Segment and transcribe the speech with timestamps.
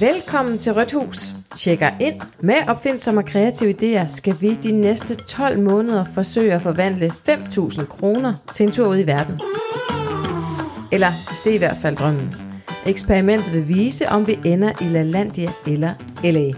[0.00, 1.32] Velkommen til Rødt Hus.
[1.56, 2.20] Tjekker ind.
[2.40, 7.86] Med opfindsomme og kreative idéer skal vi de næste 12 måneder forsøge at forvandle 5.000
[7.86, 9.40] kroner til en tur ud i verden.
[10.92, 11.10] Eller
[11.44, 12.34] det er i hvert fald drømmen.
[12.86, 16.52] Eksperimentet vil vise, om vi ender i LaLandia eller LA.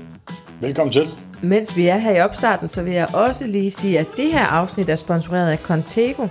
[0.60, 1.08] Velkommen til.
[1.42, 4.44] Mens vi er her i opstarten, så vil jeg også lige sige, at det her
[4.46, 6.26] afsnit er sponsoreret af Contego.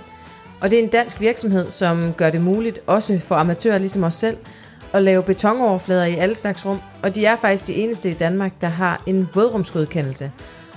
[0.60, 4.14] Og det er en dansk virksomhed, som gør det muligt, også for amatører ligesom os
[4.14, 4.36] selv,
[4.92, 6.80] at lave betonoverflader i alle slags rum.
[7.02, 10.32] Og de er faktisk de eneste i Danmark, der har en vådrumsgodkendelse.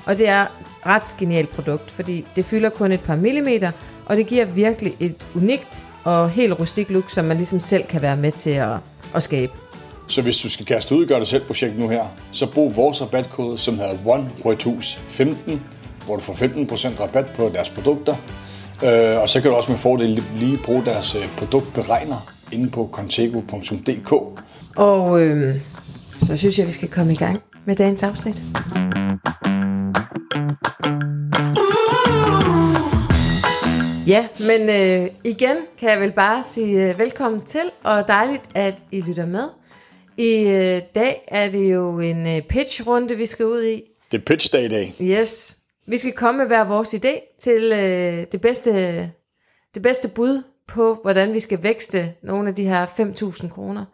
[0.06, 0.48] Og det er et
[0.86, 3.72] ret genialt produkt, fordi det fylder kun et par millimeter,
[4.06, 8.02] og det giver virkelig et unikt og helt rustik look, som man ligesom selv kan
[8.02, 8.78] være med til at,
[9.16, 9.52] at skabe.
[10.08, 12.76] Så hvis du skal kaste ud i gøre det selv projekt nu her, så brug
[12.76, 15.52] vores rabatkode, som hedder ONERØTHUS15,
[16.06, 18.16] hvor du får 15% rabat på deres produkter.
[18.84, 22.90] Øh, og så kan du også med fordel lige bruge deres øh, produktberegner inde på
[22.92, 24.12] contego.dk.
[24.76, 25.56] Og øh,
[26.12, 28.42] så synes jeg, vi skal komme i gang med dagens afsnit.
[34.08, 38.84] Ja, men øh, igen kan jeg vel bare sige øh, velkommen til, og dejligt, at
[38.92, 39.50] I lytter med.
[40.18, 43.84] I øh, dag er det jo en øh, pitch-runde, vi skal ud i.
[44.12, 44.94] Det er pitch day i dag.
[45.02, 45.58] Yes.
[45.88, 48.72] Vi skal komme med hver vores idé til øh, det, bedste,
[49.76, 50.44] det bedste bud
[50.74, 53.86] på, hvordan vi skal vækste nogle af de her 5.000 kroner.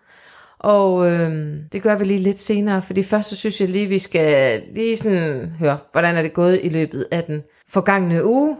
[0.59, 4.00] Og øh, det gør vi lige lidt senere, fordi først så synes jeg lige, vi
[4.00, 8.58] skal lige sådan høre, hvordan er det gået i løbet af den forgangne uge.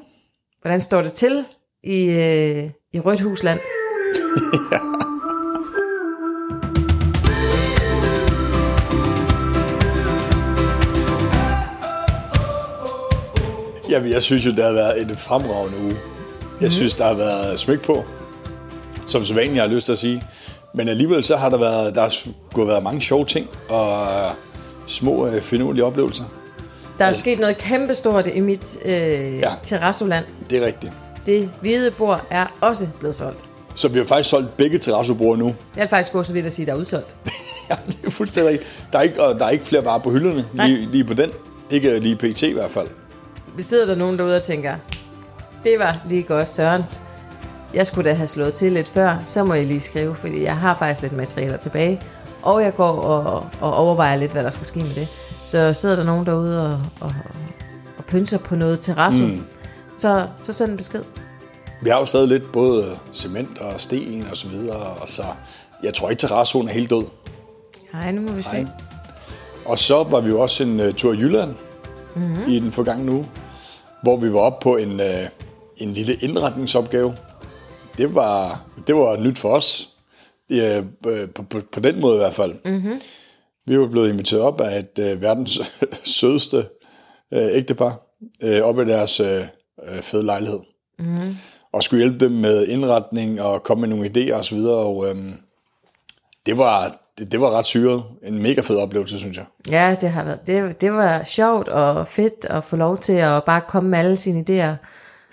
[0.62, 1.46] Hvordan står det til
[1.84, 3.60] i, øh, i Rødt Husland?
[13.90, 16.17] Jamen, jeg synes jo, det har været en fremragende uge.
[16.62, 16.70] Jeg mm.
[16.70, 18.06] synes, der har været smæk på,
[19.06, 20.24] som så vanligt, jeg har lyst til at sige.
[20.74, 24.08] Men alligevel så har der været, der har sgu været mange sjove ting og
[24.88, 26.24] små øh, finurlige oplevelser.
[26.98, 28.92] Der er sket noget kæmpestort i mit øh,
[29.38, 29.52] Ja.
[29.64, 30.26] terrassoland.
[30.50, 30.94] Det er rigtigt.
[31.26, 33.40] Det hvide bord er også blevet solgt.
[33.76, 35.46] Så vi har faktisk solgt begge terrassebord nu.
[35.76, 37.16] Jeg vil faktisk gå så vidt at sige, at der er udsolgt.
[37.70, 38.88] ja, det er fuldstændig rigtigt.
[38.94, 41.32] Der er ikke, og der er ikke flere varer på hylderne lige, lige på den.
[41.70, 42.44] Ikke lige pt.
[42.44, 42.88] i hvert fald.
[43.56, 44.76] Vi sidder der nogen derude og tænker,
[45.64, 47.02] det var lige godt Sørens.
[47.74, 50.58] Jeg skulle da have slået til lidt før, så må I lige skrive, fordi jeg
[50.58, 52.02] har faktisk lidt materialer tilbage.
[52.42, 55.08] Og jeg går og, og overvejer lidt, hvad der skal ske med det.
[55.46, 57.14] Så sidder der nogen derude og, og,
[57.98, 59.26] og pynser på noget terrasse.
[59.26, 59.44] Mm.
[59.98, 61.04] Så, så send en besked.
[61.82, 65.24] Vi har jo stadig lidt både cement og sten og så videre, og så
[65.84, 67.04] jeg tror ikke, terrassoen er helt død.
[67.94, 68.54] Hej, nu må vi se.
[68.54, 68.66] Nej.
[69.66, 71.56] Og så var vi jo også en uh, tur i Jylland
[72.16, 72.44] mm-hmm.
[72.48, 73.28] i den forgangne uge,
[74.04, 75.47] hvor vi var oppe på en, uh,
[75.78, 77.16] en lille indretningsopgave.
[77.98, 79.90] Det var, det var nyt for os,
[80.50, 80.84] ja,
[81.36, 82.54] på, på, på den måde i hvert fald.
[82.66, 83.02] Mm-hmm.
[83.66, 85.62] Vi var blevet inviteret op af et uh, verdens
[86.20, 86.58] sødeste
[87.32, 88.02] uh, ægtepar
[88.44, 89.28] uh, op i deres uh,
[90.02, 90.60] fede lejlighed.
[91.00, 91.38] Mm-hmm.
[91.72, 94.58] Og skulle hjælpe dem med indretning og komme med nogle idéer osv.
[94.58, 95.34] Og, øhm,
[96.46, 98.04] det, var, det, det var ret syret.
[98.24, 99.46] En mega fed oplevelse, synes jeg.
[99.70, 100.48] Ja, det har været.
[100.48, 104.18] Det, det var sjovt og fedt at få lov til at bare komme med alle
[104.18, 104.76] sine idéer.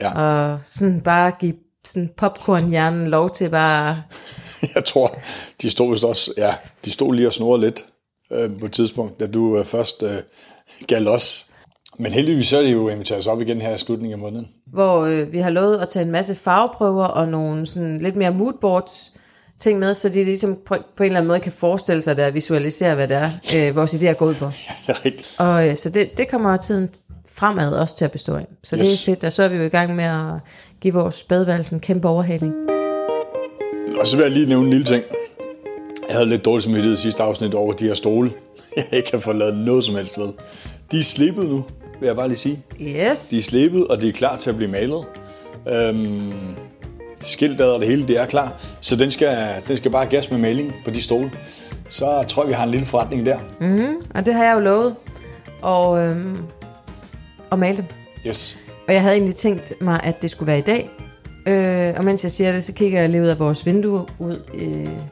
[0.00, 0.19] Ja.
[0.22, 3.97] Og sådan bare give sådan popcornhjernen lov til bare...
[4.75, 5.16] Jeg tror,
[5.62, 7.87] de stod vist også, ja, de stod lige og snurrede lidt
[8.32, 10.19] øh, på et tidspunkt, da du øh, først øh,
[10.87, 11.47] gav los.
[11.99, 14.49] Men heldigvis så er det jo inviteret os op igen her i slutningen af måneden.
[14.66, 18.31] hvor øh, vi har lovet at tage en masse farveprøver og nogle sådan lidt mere
[18.31, 19.12] moodboards
[19.59, 22.25] ting med, så de ligesom på, på en eller anden måde kan forestille sig det
[22.25, 24.44] og visualisere, hvad det er, øh, vores idéer går ud på.
[24.69, 25.34] Ja, det er rigtigt.
[25.38, 26.88] Og øh, så det, det kommer tiden
[27.32, 28.47] fremad også til at bestå af.
[28.62, 29.03] Så det Yes.
[29.09, 30.25] er fedt, og så er vi jo i gang med at
[30.81, 32.53] give vores badeværelse en kæmpe overhaling.
[34.00, 35.04] Og så vil jeg lige nævne en lille ting.
[36.09, 38.31] Jeg havde lidt dårligt samvittighed i sidste afsnit over de her stole.
[38.76, 40.28] Jeg ikke har fået lavet noget som helst ved.
[40.91, 41.64] De er slippet nu,
[42.00, 42.62] vil jeg bare lige sige.
[42.81, 43.28] Yes.
[43.28, 45.04] De er slebet, og de er klar til at blive malet.
[45.69, 46.32] Øhm,
[47.25, 48.53] skiltet og det hele, det er klar.
[48.81, 49.37] Så den skal,
[49.69, 51.31] den skal bare gas med maling på de stole.
[51.88, 53.38] Så tror jeg, vi har en lille forretning der.
[53.61, 54.94] Mm, og det har jeg jo lovet.
[55.62, 56.38] Og, øhm,
[57.53, 57.85] at male dem.
[58.26, 58.59] Yes.
[58.88, 60.91] Og jeg havde egentlig tænkt mig, at det skulle være i dag.
[61.47, 64.43] Øh, og mens jeg siger det, så kigger jeg lige ud af vores vindue, ud
[64.55, 64.67] i,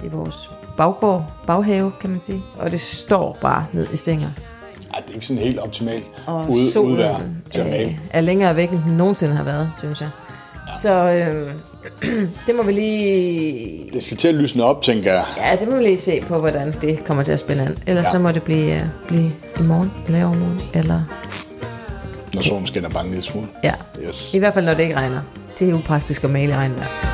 [0.07, 2.43] i vores baggård, baghave, kan man sige.
[2.59, 4.27] Og det står bare ned i stænger.
[4.95, 7.15] Ej, det er ikke sådan helt optimalt Og ude, solen udvær
[7.51, 7.89] til at male.
[7.89, 10.09] øh, er længere væk, end den nogensinde har været, synes jeg.
[10.67, 10.73] Ja.
[10.83, 11.53] Så øh,
[12.47, 13.91] det må vi lige...
[13.93, 15.23] Det skal til at lysne op, tænker jeg.
[15.37, 17.79] Ja, det må vi lige se på, hvordan det kommer til at spille an.
[17.87, 18.11] Ellers ja.
[18.11, 21.01] Så må det blive, uh, blive i morgen, eller i overmorgen, eller...
[22.35, 23.47] Når solen skinner bare en lille smule.
[23.65, 23.73] Ja,
[24.09, 24.35] Yes.
[24.35, 25.21] i hvert fald når det ikke regner.
[25.59, 27.12] Det er upraktisk at male i regnvejr.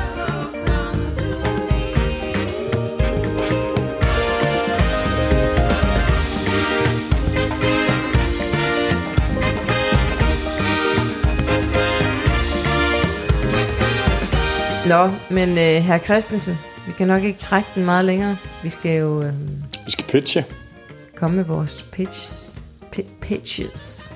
[14.89, 16.53] Nå, men øh, herr Christensen,
[16.87, 18.37] vi kan nok ikke trække den meget længere.
[18.63, 19.33] Vi skal jo øh,
[19.85, 20.45] Vi skal pitche.
[21.15, 22.61] komme med vores pitches.
[22.95, 24.13] Pi- pitches.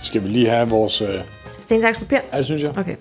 [0.00, 1.02] Skal vi lige have vores...
[1.02, 1.08] Øh,
[1.58, 2.18] Sten, saks, papir.
[2.32, 2.78] ja, det synes jeg.
[2.78, 2.96] Okay.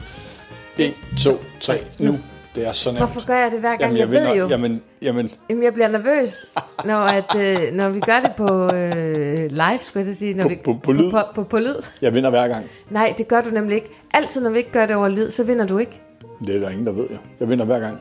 [0.77, 2.19] 1, 2, 3, nu.
[2.55, 2.97] Det er så nemt.
[2.99, 3.81] Hvorfor gør jeg det hver gang?
[3.81, 6.45] Jamen, jeg, jeg, ved vinder, jo, Jamen, jamen, Jamen, jeg bliver nervøs,
[6.85, 10.33] når, at, øh, når vi gør det på øh, live, skulle jeg så sige.
[10.33, 11.11] Når På- vi, på- på lyd?
[11.11, 11.75] På, på, på lyd.
[12.01, 12.65] jeg vinder hver gang.
[12.89, 13.89] Nej, det gør du nemlig ikke.
[14.13, 16.01] Altid, når vi ikke gør det over lyd, så vinder du ikke.
[16.47, 17.17] Det er der ingen, der ved jo.
[17.39, 17.99] Jeg vinder hver gang.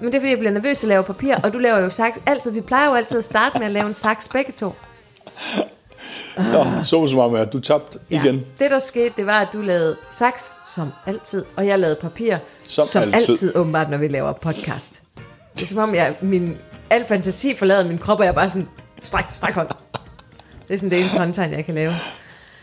[0.00, 2.20] Men det er, fordi jeg bliver nervøs at lave papir, og du laver jo saks
[2.26, 2.50] altid.
[2.50, 4.72] Vi plejer jo altid at starte med at lave en saks begge to.
[6.52, 8.46] Nå, så som om, at du tabte igen.
[8.58, 12.36] Det, der skete, det var, at du lavede saks, som altid, og jeg lavede papir,
[12.62, 13.30] Som som altid.
[13.30, 15.02] altid, åbenbart, når vi laver podcast.
[15.54, 16.56] Det er som om, jeg, min,
[16.90, 18.68] al fantasi forlader min krop, og jeg er bare sådan,
[19.02, 19.68] stræk, stræk hånd.
[20.68, 21.92] Det er sådan det eneste håndtegn, jeg kan lave.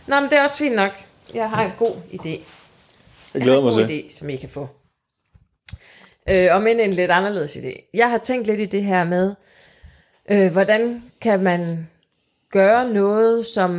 [0.08, 0.92] Nå, men det er også fint nok.
[1.34, 2.40] Jeg har en god idé.
[3.34, 3.82] Jeg glæder mig til.
[3.82, 4.68] god idé, som I kan få.
[6.30, 7.90] Øh, og men en lidt anderledes idé.
[7.94, 9.36] Jeg har tænkt lidt i det her med,
[10.32, 11.90] øh, hvordan kan man
[12.52, 13.72] gøre noget, som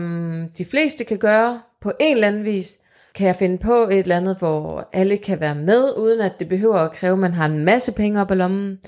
[0.58, 2.78] de fleste kan gøre på en eller anden vis.
[3.14, 6.48] Kan jeg finde på et eller andet, hvor alle kan være med, uden at det
[6.48, 8.80] behøver at kræve, at man har en masse penge op ad lommen.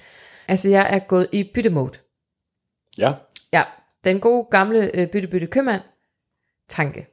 [0.48, 1.98] Altså, jeg er gået i byttemode.
[2.98, 3.12] Ja,
[3.52, 3.62] Ja,
[4.04, 5.82] den gode gamle øh, bytte bytte købmand
[6.68, 7.06] tanke.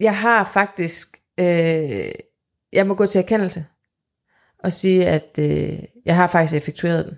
[0.00, 2.12] Jeg har faktisk, øh,
[2.72, 3.64] jeg må gå til erkendelse
[4.58, 7.14] og sige, at øh, jeg har faktisk effektueret den.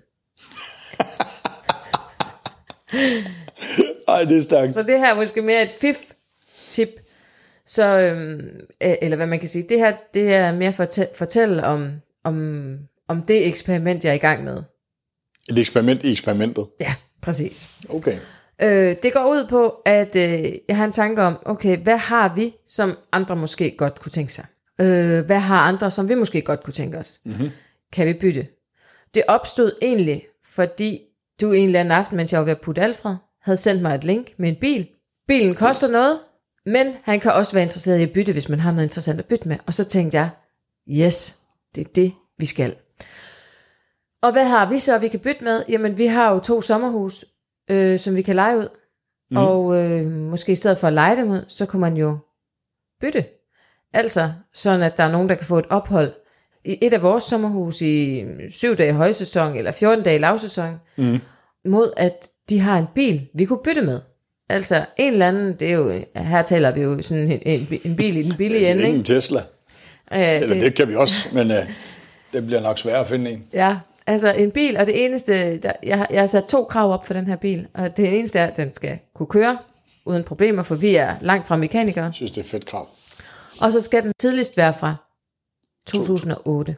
[4.08, 4.74] Ej, det er stærkt.
[4.74, 6.88] Så det her er måske mere et fif-tip.
[7.66, 10.98] Så, øhm, øh, eller hvad man kan sige, det her det er mere for at
[10.98, 11.90] tæ- fortælle om,
[12.24, 12.78] om,
[13.08, 14.62] om det eksperiment, jeg er i gang med.
[15.50, 16.68] Et eksperiment i eksperimentet.
[16.80, 17.68] Ja, præcis.
[17.88, 18.18] Okay.
[18.62, 22.34] Øh, det går ud på, at øh, jeg har en tanke om, okay, hvad har
[22.34, 24.46] vi, som andre måske godt kunne tænke sig?
[24.80, 27.20] Øh, hvad har andre, som vi måske godt kunne tænke os?
[27.24, 27.50] Mm-hmm.
[27.92, 28.46] Kan vi bytte?
[29.14, 31.00] Det opstod egentlig, fordi
[31.40, 33.94] du en eller anden aften, mens jeg var ved at putte Alfred, havde sendt mig
[33.94, 34.88] et link med en bil.
[35.28, 36.20] Bilen koster noget,
[36.66, 39.26] men han kan også være interesseret i at bytte, hvis man har noget interessant at
[39.26, 39.56] bytte med.
[39.66, 40.30] Og så tænkte jeg,
[40.88, 41.40] yes,
[41.74, 42.76] det er det, vi skal.
[44.22, 45.64] Og hvad har vi så, vi kan bytte med?
[45.68, 47.24] Jamen, vi har jo to sommerhus,
[47.70, 48.68] øh, som vi kan lege ud.
[49.30, 49.36] Mm.
[49.36, 52.18] Og øh, måske i stedet for at lege dem ud, så kunne man jo
[53.00, 53.24] bytte.
[53.92, 56.12] Altså, sådan at der er nogen, der kan få et ophold
[56.64, 61.20] i et af vores sommerhus i syv dage højsæson, eller 14 dage lavsæson, mm.
[61.64, 64.00] mod at de har en bil, vi kunne bytte med.
[64.48, 67.96] Altså, en eller anden, det er jo, her taler vi jo sådan en, en, en
[67.96, 68.88] bil i den billige Det ende, ikke?
[68.88, 69.40] ingen Tesla.
[70.12, 71.56] Øh, Eller det kan vi også, men uh,
[72.32, 73.44] det bliver nok sværere at finde en.
[73.52, 76.92] Ja, altså en bil, og det eneste, der, jeg, har, jeg har sat to krav
[76.92, 79.58] op for den her bil, og det eneste er, at den skal kunne køre
[80.04, 82.88] uden problemer, for vi er langt fra mekanikere, Jeg synes, det er et fedt krav.
[83.62, 84.96] Og så skal den tidligst være fra
[85.86, 86.76] 2008.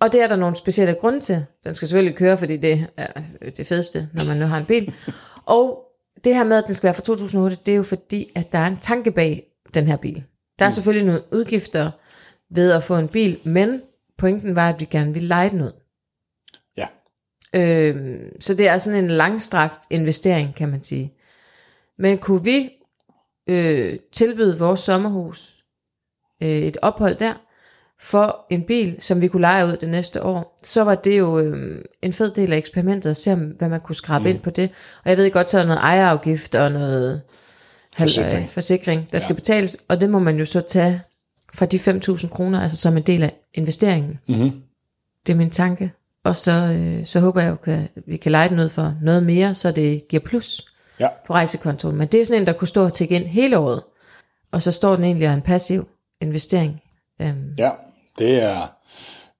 [0.00, 1.44] Og det er der nogle specielle grunde til.
[1.64, 3.22] Den skal selvfølgelig køre, fordi det er
[3.56, 4.94] det fedeste, når man nu har en bil.
[5.44, 5.84] Og
[6.24, 8.58] det her med, at den skal være fra 2008, det er jo fordi, at der
[8.58, 10.24] er en tanke bag den her bil.
[10.58, 11.90] Der er selvfølgelig nogle udgifter
[12.50, 13.82] ved at få en bil, men
[14.18, 15.72] pointen var, at vi gerne ville lege den ud.
[16.76, 16.86] Ja.
[17.54, 21.14] Øhm, så det er sådan en langstrakt investering, kan man sige.
[21.98, 22.70] Men kunne vi
[23.50, 25.64] øh, tilbyde vores sommerhus
[26.42, 27.34] øh, et ophold der,
[28.00, 31.38] for en bil, som vi kunne lege ud det næste år, så var det jo
[31.38, 34.30] øh, en fed del af eksperimentet at se, om, hvad man kunne skrabe mm.
[34.30, 34.70] ind på det.
[35.04, 37.22] Og jeg ved godt, så er der noget ejerafgift og noget
[37.98, 38.42] Forsikring.
[38.42, 41.00] øh, forsikring der skal betales, og det må man jo så tage
[41.54, 44.18] fra de 5.000 kroner, altså som en del af investeringen.
[44.28, 44.52] Mm-hmm.
[45.26, 45.92] Det er min tanke.
[46.24, 49.54] Og så, øh, så håber jeg, at vi kan lege den ud for noget mere,
[49.54, 50.66] så det giver plus
[51.00, 51.08] Ja.
[51.26, 51.96] på rejsekontoen.
[51.96, 53.82] Men det er sådan en, der kunne stå og tække ind hele året.
[54.52, 55.84] Og så står den egentlig og en passiv
[56.20, 56.82] investering.
[57.22, 57.70] Øhm, Ja,
[58.18, 58.56] det er,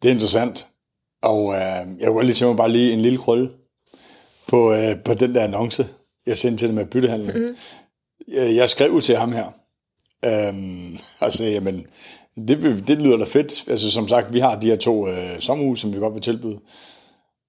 [0.02, 0.67] det er interessant.
[1.23, 3.50] Og øh, jeg kunne lige tænke mig bare lige en lille krølle
[4.49, 5.87] på, øh, på den der annonce,
[6.26, 7.43] jeg sendte til dem med byttehandlen.
[7.43, 7.57] Mm.
[8.29, 9.47] Jeg, jeg skrev jo til ham her,
[10.25, 11.87] øhm, og sagde, jamen,
[12.49, 13.64] det, det lyder da fedt.
[13.69, 16.59] Altså som sagt, vi har de her to øh, sommerhus, som vi godt vil tilbyde.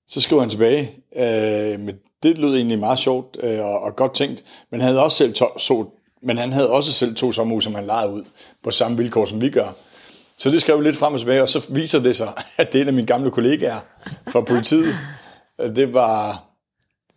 [0.07, 4.13] Så skriver han tilbage, øh, men det lød egentlig meget sjovt øh, og, og godt
[4.15, 5.85] tænkt, men han havde også selv to, så,
[6.23, 8.23] men han havde også selv to sommerhus, som han lejede ud
[8.63, 9.67] på samme vilkår, som vi gør.
[10.37, 12.77] Så det skrev vi lidt frem og tilbage, og så viser det sig, at det
[12.79, 13.79] er en af mine gamle kollegaer
[14.29, 14.95] fra politiet.
[15.61, 16.43] Øh, Det var,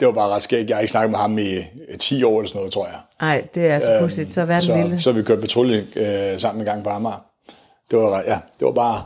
[0.00, 0.68] det var bare ret skægt.
[0.70, 1.54] Jeg har ikke snakket med ham i
[1.88, 3.00] øh, 10 år eller sådan noget, tror jeg.
[3.20, 4.32] Ej, det er så pudsigt.
[4.32, 5.00] Så den Så, lille.
[5.00, 7.24] så vi kørte patrulje øh, sammen en gang på Amager.
[7.90, 9.02] Det var, ja, det var bare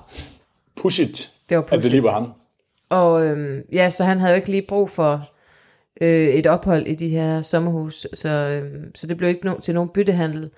[0.76, 1.92] pudsigt, Det var at det pudsigt.
[1.92, 2.32] lige var ham.
[2.90, 5.22] Og øhm, ja, så han havde jo ikke lige brug for
[6.00, 9.74] øh, et ophold i de her sommerhus, så, øhm, så det blev ikke no- til
[9.74, 10.50] nogen byttehandel.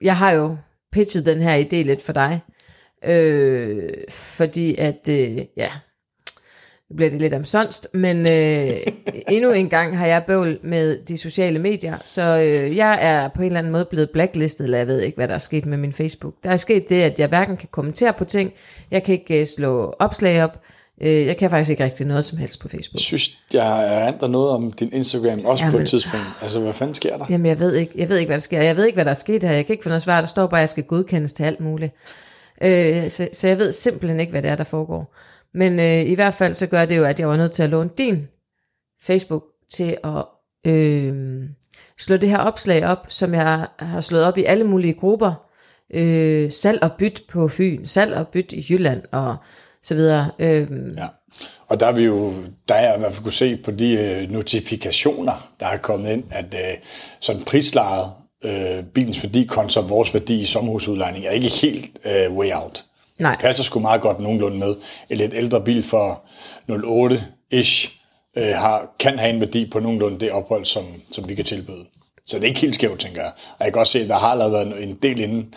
[0.00, 0.56] Jeg har jo
[0.92, 2.40] pitchet den her idé lidt for dig,
[3.04, 5.68] Øh, fordi at, øh, ja,
[6.90, 8.70] nu bliver det lidt omsonst, men øh,
[9.34, 13.42] endnu en gang har jeg bøvl med de sociale medier, så øh, jeg er på
[13.42, 15.78] en eller anden måde blevet blacklistet, eller jeg ved ikke, hvad der er sket med
[15.78, 16.34] min Facebook.
[16.44, 18.52] Der er sket det, at jeg hverken kan kommentere på ting,
[18.90, 20.62] jeg kan ikke øh, slå opslag op,
[21.00, 22.94] øh, jeg kan faktisk ikke rigtig noget som helst på Facebook.
[22.94, 25.72] Jeg synes, jeg erindrer noget om din Instagram, også Jamen.
[25.72, 26.26] på et tidspunkt.
[26.42, 27.26] Altså, hvad fanden sker der?
[27.30, 28.62] Jamen, jeg ved ikke, jeg ved ikke, hvad der sker.
[28.62, 29.52] Jeg ved ikke, hvad der er sket her.
[29.52, 30.20] Jeg kan ikke få noget svar.
[30.20, 31.94] Der står bare, at jeg skal godkendes til alt muligt.
[32.62, 35.14] Øh, så, så jeg ved simpelthen ikke, hvad det er, der foregår.
[35.54, 37.70] Men øh, i hvert fald så gør det jo, at jeg var nødt til at
[37.70, 38.28] låne din
[39.02, 40.24] Facebook til at
[40.72, 41.42] øh,
[41.98, 45.46] slå det her opslag op, som jeg har slået op i alle mulige grupper.
[45.94, 49.36] Øh, salg og byt på Fyn, salg og byt i Jylland og
[49.82, 50.30] så videre.
[50.38, 51.06] Øh, Ja.
[51.68, 52.32] Og der er vi jo,
[52.68, 56.12] der er jeg i hvert fald kunne se på de øh, notifikationer, der er kommet
[56.12, 56.76] ind, at øh,
[57.20, 58.06] sådan prislaget,
[58.44, 62.84] øh, bilens værdi kontra vores værdi i sommerhusudlejning, er ikke helt øh, way out.
[63.20, 64.74] nej, Det passer sgu meget godt nogenlunde med.
[65.10, 66.22] En lidt ældre bil for
[66.70, 67.90] 08-ish
[68.38, 71.84] øh, har, kan have en værdi på nogenlunde det ophold, som, som vi kan tilbyde.
[72.26, 73.32] Så det er ikke helt skævt, tænker jeg.
[73.58, 75.54] Og jeg kan også se, at der har allerede været en del inden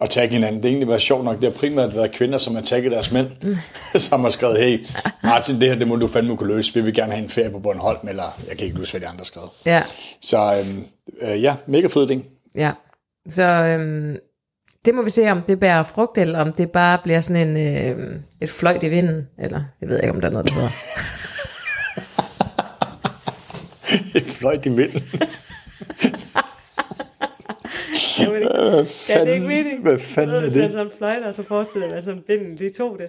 [0.00, 0.56] at tagge hinanden.
[0.56, 1.36] Det har egentlig været sjovt nok.
[1.36, 3.28] Det har primært været kvinder, som har tagget deres mænd,
[4.08, 4.86] som har skrevet, hey
[5.22, 6.74] Martin, det her det må du fandme kunne løse.
[6.74, 9.06] Vi vil gerne have en ferie på Bornholm, eller jeg kan ikke huske, hvad de
[9.06, 9.50] andre har skrevet.
[9.66, 9.82] ja.
[10.20, 10.84] Så øhm,
[11.22, 12.24] øh, ja, mega fed ting.
[12.54, 12.72] Ja,
[13.28, 14.16] så øhm,
[14.84, 17.56] det må vi se, om det bærer frugt, eller om det bare bliver sådan en,
[17.56, 20.68] øh, et fløjt i vinden, eller jeg ved ikke, om der er noget, der hedder.
[24.14, 25.02] Et fløjt i midten.
[28.18, 29.82] Ved ikke, Hvad det ikke mening?
[29.82, 30.52] Hvad fanden er det?
[30.52, 33.08] sådan en fløjt, og så forestiller jeg mig, som vinden, de tog det.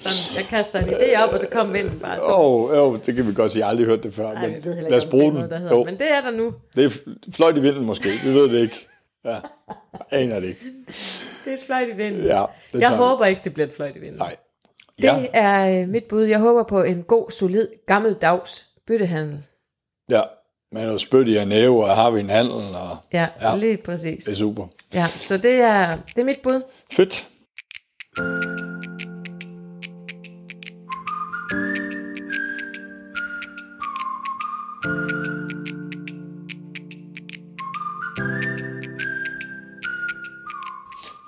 [0.00, 2.16] Sådan, jeg kaster en idé op, og så kom vinden bare.
[2.18, 3.60] Så, Åh, oh, oh, det kan vi godt sige.
[3.60, 4.26] Jeg har aldrig hørt det før.
[4.26, 5.34] Ej, men lad os ikke, det bruge er den.
[5.34, 5.76] noget, der hedder.
[5.76, 6.54] Jo, Men det er der nu.
[6.76, 8.08] det er fl- fløjt i vinden måske.
[8.24, 8.88] Vi ved det ikke.
[9.24, 9.30] Ja.
[9.30, 9.40] Jeg
[10.10, 10.60] aner det ikke.
[10.86, 12.22] Det er et fløjt i vinden.
[12.22, 14.18] Ja, det jeg håber ikke, det bliver et fløjt i vinden.
[14.18, 14.36] Nej.
[14.98, 16.24] Det Ja, er øh, mit bud.
[16.24, 19.42] Jeg håber på en god, solid, gammeldags byttehandel.
[20.10, 20.20] ja.
[20.76, 23.50] Med noget spyt i næve, og har vi en handel, og Ja, Ja.
[23.50, 23.56] ja.
[23.56, 24.24] lige præcis.
[24.24, 24.66] det er super.
[24.94, 26.62] Ja, så det er, det er mit bud.
[26.92, 27.26] Fedt.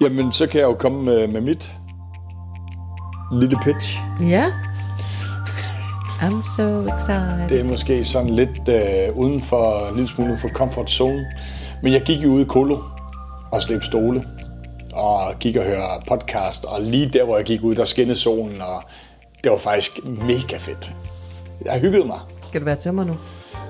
[0.01, 1.73] Jamen, så kan jeg jo komme med, med mit
[3.33, 3.99] lille pitch.
[4.21, 4.53] Ja.
[6.21, 7.49] I'm so excited.
[7.49, 11.27] Det er måske sådan lidt øh, uden for, en lille smule for comfort zone.
[11.83, 12.79] Men jeg gik jo ud i Kolo
[13.53, 14.25] og slæbte stole
[14.95, 16.65] og gik og hørte podcast.
[16.65, 18.83] Og lige der, hvor jeg gik ud, der skinnede solen, og
[19.45, 20.93] det var faktisk mega fedt.
[21.65, 22.19] Jeg hyggede mig.
[22.49, 23.13] Skal du være tømmer nu?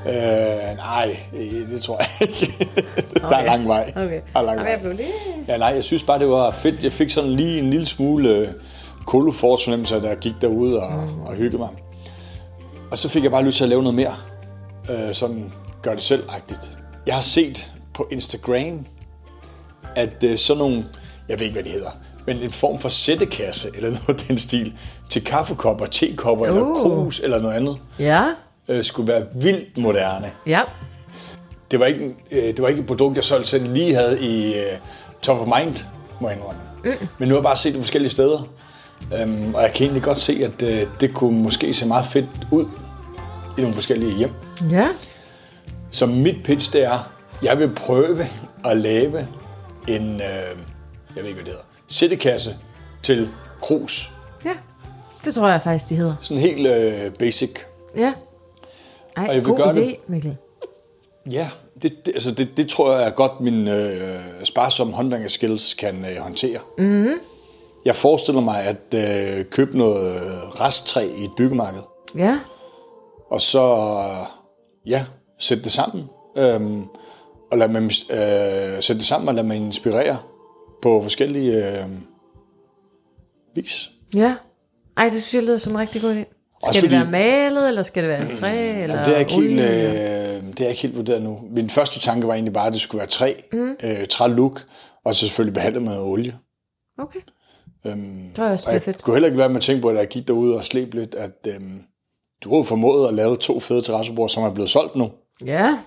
[0.07, 2.69] Øh, nej, øh, det tror jeg ikke.
[3.31, 3.93] der er lang vej.
[3.97, 4.21] Okay.
[4.33, 4.71] Der er lang vej.
[4.71, 5.09] jeg blev lige...
[5.49, 6.85] Ja, nej, jeg synes bare, det var fedt.
[6.85, 8.49] Jeg fik sådan lige en lille smule øh,
[9.07, 11.23] kolofornemmelse, da jeg gik derude og, mm.
[11.23, 11.69] og hyggede mig.
[12.91, 14.15] Og så fik jeg bare lyst til at lave noget mere.
[14.91, 15.53] Øh, sådan
[15.83, 16.73] gør det selv-agtigt.
[17.07, 18.87] Jeg har set på Instagram,
[19.97, 20.85] at øh, sådan nogle,
[21.29, 21.91] jeg ved ikke, hvad de hedder,
[22.27, 24.73] men en form for sættekasse, eller noget af den stil,
[25.09, 26.57] til kaffekopper, tekopper, uh.
[26.57, 28.25] eller krus, eller noget andet, Ja.
[28.69, 30.31] øh, skulle være vildt moderne.
[30.47, 30.63] Ja.
[31.71, 34.55] Det var ikke, øh, det var ikke et produkt, jeg selv selv lige havde i
[34.55, 34.63] øh,
[35.23, 35.77] top of mind,
[36.21, 36.61] må jeg indrømme.
[36.85, 37.09] Mm.
[37.19, 38.49] Men nu har jeg bare set det forskellige steder.
[39.25, 42.27] Um, og jeg kan egentlig godt se, at øh, det kunne måske se meget fedt
[42.53, 42.65] ud
[43.59, 44.31] i nogle forskellige hjem.
[44.71, 44.89] Ja.
[45.91, 47.13] Så mit pitch, det er,
[47.43, 48.27] jeg vil prøve
[48.65, 49.29] at lave
[49.89, 50.21] en, øh,
[51.17, 52.57] jeg ved ikke, hvad det hedder, sættekasse
[53.03, 53.29] til
[53.63, 54.13] krus.
[54.45, 54.55] Ja.
[55.25, 56.15] Det tror jeg faktisk, de hedder.
[56.21, 57.51] Sådan helt øh, basic.
[57.97, 58.13] Ja.
[59.17, 60.37] Og Ej, jeg vil god gøre idé, det- Mikkel.
[61.31, 61.51] Ja,
[61.83, 66.17] det, det, altså det, det tror jeg er godt, min øh, sparsomme håndværkerskills kan øh,
[66.23, 66.59] håndtere.
[66.79, 67.15] Mm-hmm.
[67.85, 70.21] Jeg forestiller mig at øh, købe noget øh,
[70.61, 71.81] resttræ i et byggemarked,
[72.17, 72.39] Ja.
[73.31, 74.27] og så øh,
[74.91, 75.05] ja,
[75.39, 76.11] sætte det sammen.
[76.37, 76.85] Øhm,
[77.53, 80.17] og lade mig, øh, sætte det sammen og lade mig inspirere
[80.83, 81.85] på forskellige øh,
[83.55, 83.91] vis.
[84.15, 84.35] Ja.
[84.97, 86.35] Ej, det synes jeg lyder som en rigtig god idé.
[86.63, 89.19] Skal Også det være fordi- malet, eller skal det være træ, eller Jamen, det, er
[89.19, 91.39] ikke helt, øh, det er ikke helt vurderet nu.
[91.51, 93.71] Min første tanke var egentlig bare, at det skulle være træ, mm.
[93.83, 94.67] øh, træ-look,
[95.05, 96.39] og så selvfølgelig behandlet med olie.
[96.99, 97.21] Okay.
[97.85, 99.97] Øhm, Det var også Og jeg kunne heller ikke være med at tænke på, at
[99.97, 101.83] jeg gik derude og slæb lidt, at øhm,
[102.45, 105.11] du har jo formået at lave to fede terrassebord, som er blevet solgt nu.
[105.47, 105.79] Ja.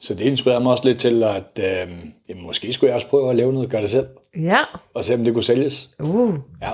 [0.00, 3.30] Så det inspirerede mig også lidt til, at øhm, jamen, måske skulle jeg også prøve
[3.30, 4.06] at lave noget og gøre det selv,
[4.36, 4.58] Ja.
[4.94, 5.90] og se om det kunne sælges.
[5.98, 6.34] Uh.
[6.62, 6.70] Ja.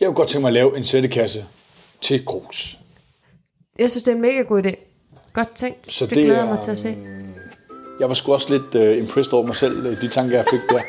[0.00, 1.44] Jeg kunne godt tænke mig at lave en sættekasse
[2.00, 2.78] til grus.
[3.78, 4.74] Jeg synes, det er en mega god idé.
[5.32, 5.92] Godt tænkt.
[5.92, 6.96] Så det, det glæder jeg er, mig til at se.
[8.00, 10.60] Jeg var sgu også lidt uh, impressed over mig selv, øh, de tanker, jeg fik
[10.68, 10.80] der.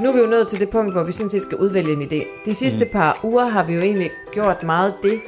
[0.00, 2.02] Nu er vi jo nået til det punkt, hvor vi sådan set skal udvælge en
[2.02, 2.44] idé.
[2.44, 2.90] De sidste mm.
[2.90, 5.20] par uger har vi jo egentlig gjort meget det,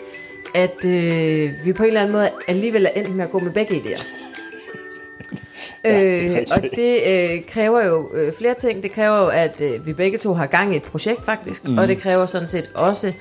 [0.54, 3.52] at øh, vi på en eller anden måde alligevel er endt med at gå med
[3.52, 4.04] begge idéer.
[5.90, 8.82] øh, og det øh, kræver jo øh, flere ting.
[8.82, 11.78] Det kræver jo, at øh, vi begge to har gang i et projekt faktisk, mm.
[11.78, 13.12] og det kræver sådan set også,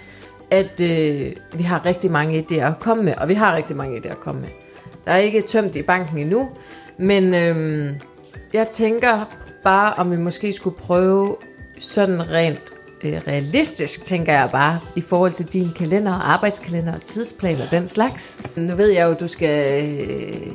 [0.51, 3.97] at øh, vi har rigtig mange idéer at komme med, og vi har rigtig mange
[3.97, 4.49] idéer at komme med.
[5.05, 6.49] Der er ikke tømt i banken endnu,
[6.97, 7.95] men øh,
[8.53, 11.35] jeg tænker bare, om vi måske skulle prøve
[11.79, 12.61] sådan rent
[13.03, 17.87] øh, realistisk, tænker jeg bare, i forhold til din kalender, arbejdskalender og tidsplaner og den
[17.87, 18.39] slags.
[18.55, 20.51] Nu ved jeg jo, du skal øh,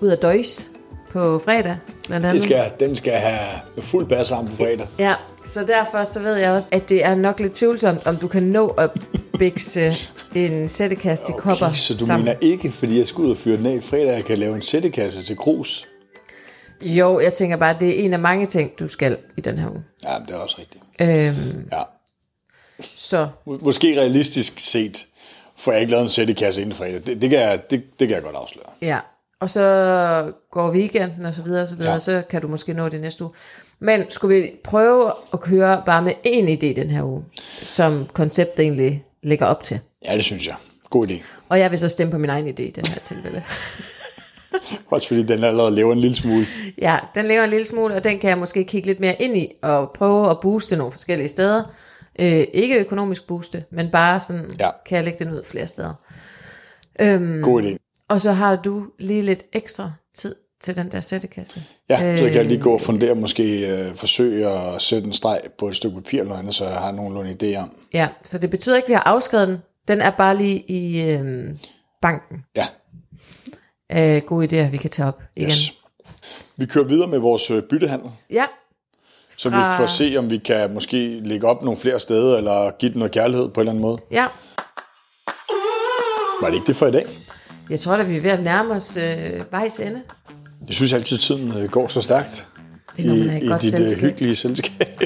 [0.00, 0.66] ud af døjs
[1.10, 2.32] på fredag, blandt andet.
[2.40, 4.86] Det skal, den skal have fuld bas sammen på fredag.
[4.98, 5.14] Ja,
[5.46, 8.42] så derfor så ved jeg også, at det er nok lidt tvivlsomt, om du kan
[8.42, 8.90] nå at
[9.38, 9.92] bikse
[10.34, 12.24] en sættekasse til Okay, kopper så du sammen.
[12.24, 14.62] mener ikke, fordi jeg skal ud og fyre den af fredag, jeg kan lave en
[14.62, 15.88] sættekasse til krus?
[16.82, 19.58] Jo, jeg tænker bare, at det er en af mange ting, du skal i den
[19.58, 19.82] her uge.
[20.04, 20.84] Ja, det er også rigtigt.
[21.00, 21.82] Øhm, Ja.
[22.82, 25.06] så Må- Måske realistisk set,
[25.56, 27.02] får jeg ikke lavet en sættekasse inden fredag.
[27.06, 28.66] Det, det, kan jeg, det, det kan jeg godt afsløre.
[28.82, 28.98] Ja,
[29.40, 31.94] og så går weekenden og så videre og så videre, Ja.
[31.94, 31.98] ja.
[32.00, 33.32] så kan du måske nå det næste uge.
[33.78, 37.24] Men skulle vi prøve at køre bare med én idé den her uge,
[37.58, 39.80] som konceptet egentlig lægger op til.
[40.04, 40.54] Ja, det synes jeg.
[40.90, 41.14] God idé.
[41.48, 43.42] Og jeg vil så stemme på min egen idé i den her tilfælde.
[44.90, 46.46] Også fordi den allerede lever en lille smule.
[46.78, 49.36] ja, den ligger en lille smule, og den kan jeg måske kigge lidt mere ind
[49.36, 51.62] i, og prøve at booste nogle forskellige steder.
[52.18, 54.68] Øh, ikke økonomisk booste, men bare sådan, Ja.
[54.86, 55.94] kan jeg lægge den ud flere steder.
[57.42, 57.76] God idé.
[58.08, 61.60] Og så har du lige lidt ekstra tid til den der sættekasse.
[61.88, 65.40] Ja, så kan jeg lige gå og fundere, måske øh, forsøge at sætte en streg
[65.58, 67.76] på et stykke papir eller andet, så jeg har nogenlunde idé om.
[67.92, 69.58] Ja, så det betyder ikke, at vi har afskrevet den.
[69.88, 71.48] Den er bare lige i øh,
[72.02, 72.36] banken.
[72.56, 72.64] Ja,
[73.92, 75.48] Øh, gode idéer, vi kan tage op igen.
[75.48, 75.72] yes.
[76.56, 78.44] Vi kører videre med vores øh, byttehandel, Ja,
[79.38, 82.90] så vi får se, om vi kan måske lægge op nogle flere steder, eller give
[82.92, 83.98] den noget kærlighed på en eller anden måde.
[84.10, 84.26] ja.
[86.42, 87.04] Var det ikke det for i dag?
[87.70, 90.02] Jeg tror da, vi er ved at nærme os øh, vejs ende.
[90.66, 92.48] Jeg synes altid, tiden øh, går så stærkt
[92.96, 94.00] Det er, når man er i, i godt dit øh, selskab.
[94.10, 94.86] hyggelige selskab.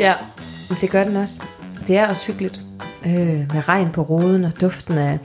[0.00, 0.14] Ja,
[0.80, 1.42] det gør den også.
[1.86, 2.60] Det er også hyggeligt.
[3.06, 3.12] Øh,
[3.54, 5.18] med regn på roden og duften af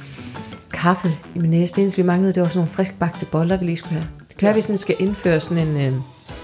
[0.85, 1.73] kaffe i min næse.
[1.75, 4.07] Det eneste, vi manglede, det var sådan nogle friskbagte boller, vi lige skulle have.
[4.29, 5.93] Det kan at vi sådan skal indføre sådan en øh,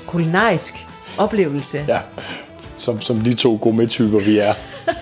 [0.07, 1.85] kulinarisk oplevelse.
[1.87, 1.99] ja,
[2.75, 4.53] som, som de to gourmet-typer, vi er.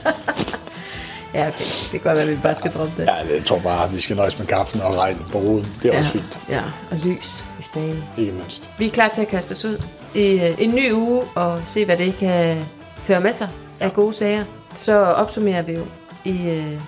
[1.33, 1.57] Ja, okay.
[1.59, 3.07] Det kan godt være, at vi bare skal droppe det.
[3.07, 5.67] Ja, jeg tror bare, at vi skal nøjes med kaffen og regnen på roden.
[5.83, 8.03] Det er også fint, Ja, og lys i stagen.
[8.17, 8.69] ikke mindst.
[8.77, 9.83] Vi er klar til at kaste os ud
[10.15, 12.63] i øh, en ny uge og se, hvad det kan
[13.01, 13.47] føre med sig
[13.79, 14.43] af gode sager.
[14.75, 15.85] Så opsummerer vi jo
[16.25, 16.81] i øh,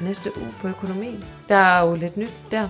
[0.00, 1.24] næste uge på økonomien.
[1.48, 2.68] Der er jo lidt nyt der.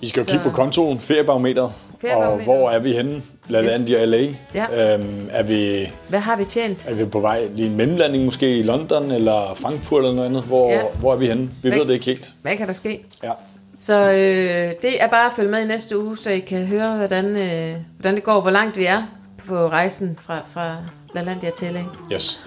[0.00, 1.72] Vi skal jo Så- kigge på kontoen, feriebarometeret,
[2.14, 3.22] og hvor er vi henne?
[3.48, 4.08] Blandt Yes.
[4.08, 4.26] LA.
[4.54, 4.94] Ja.
[4.94, 6.88] Øhm, er, vi, Hvad har vi tjent?
[6.88, 10.42] er vi på vej lige en mellemlanding måske i London eller Frankfurt eller noget andet?
[10.42, 10.80] Hvor, Ja.
[11.00, 11.50] hvor er vi henne?
[11.62, 12.32] Vi Hvad- ved det ikke helt.
[12.42, 13.04] Hvad kan der ske?
[13.22, 13.32] Ja.
[13.78, 16.96] Så øh, det er bare at følge med i næste uge, så I kan høre,
[16.96, 19.02] hvordan, øh, hvordan det går, hvor langt vi er
[19.48, 20.76] på rejsen fra, fra
[21.14, 21.82] LaLandia til LA.
[22.12, 22.40] Yes.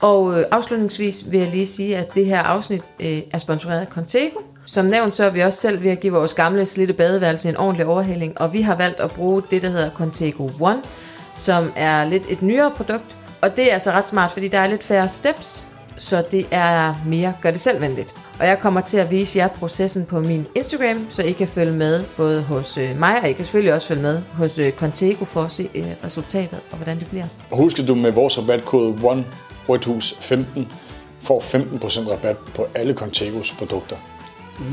[0.00, 3.86] Og øh, afslutningsvis vil jeg lige sige, at det her afsnit øh, er sponsoreret af
[3.86, 4.38] Contego.
[4.66, 7.56] Som nævnt, så er vi også selv ved at give vores gamle slitte badeværelse en
[7.56, 10.82] ordentlig overhaling, og vi har valgt at bruge det, der hedder Contego One,
[11.36, 13.16] som er lidt et nyere produkt.
[13.40, 16.94] Og det er altså ret smart, fordi der er lidt færre steps, så det er
[17.06, 18.14] mere gør det selvvenligt.
[18.38, 21.72] Og jeg kommer til at vise jer processen på min Instagram, så I kan følge
[21.72, 25.24] med både hos øh, mig, og I kan selvfølgelig også følge med hos øh, Contego
[25.24, 27.26] for at se øh, resultatet og hvordan det bliver.
[27.50, 29.24] Og husk, at du med vores rabatkode ONE
[29.68, 30.68] Rødhus 15
[31.22, 33.96] får 15% rabat på alle Contegos produkter.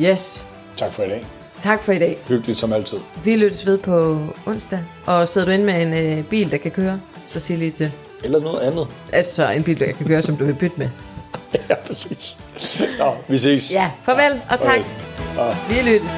[0.02, 0.48] Yes!
[0.78, 1.26] Tak for i dag.
[1.64, 2.18] Tak for i dag.
[2.28, 2.98] Hyggeligt som altid.
[3.24, 6.72] Vi lyttes ved på onsdag, og sidder du inde med en øh, bil, der kan
[6.72, 7.92] køre, så sig lige til.
[8.24, 8.88] Eller noget andet.
[9.14, 10.90] Altså en bil, der kan køre, som du vil bytte med.
[11.70, 12.40] Ja, præcis.
[13.00, 13.74] Nå, vi ses.
[13.74, 14.80] Ja, farvel og tak.
[15.36, 15.56] Farvel.
[15.70, 16.14] Vi lyttes.